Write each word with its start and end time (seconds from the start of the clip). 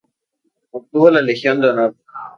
Obtuvo 0.71 1.11
la 1.11 1.21
Legión 1.21 1.61
de 1.61 1.69
Honor. 1.69 1.95